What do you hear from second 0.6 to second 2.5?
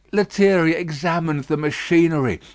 examined the machinery.